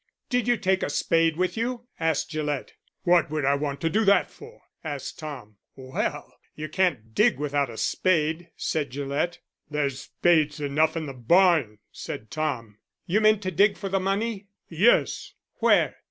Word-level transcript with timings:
"Did 0.31 0.47
you 0.47 0.57
take 0.57 0.81
a 0.81 0.89
spade 0.89 1.37
with 1.37 1.55
you?" 1.55 1.85
asked 1.99 2.31
Gillett. 2.31 2.73
"What 3.03 3.29
would 3.29 3.45
I 3.45 3.53
want 3.53 3.79
to 3.81 3.89
do 3.91 4.03
that 4.05 4.31
for?" 4.31 4.63
asked 4.83 5.19
Tom. 5.19 5.57
"Well, 5.75 6.39
you 6.55 6.69
can't 6.69 7.13
dig 7.13 7.37
without 7.37 7.69
a 7.69 7.77
spade," 7.77 8.49
said 8.55 8.89
Gillett. 8.89 9.41
"There's 9.69 10.01
spades 10.01 10.59
enough 10.59 10.97
in 10.97 11.05
the 11.05 11.13
barn," 11.13 11.77
said 11.91 12.31
Tom. 12.31 12.79
"You 13.05 13.21
meant 13.21 13.43
to 13.43 13.51
dig 13.51 13.77
for 13.77 13.89
the 13.89 13.99
money?" 13.99 14.47
"Yes." 14.67 15.33
"Where?" 15.57 15.97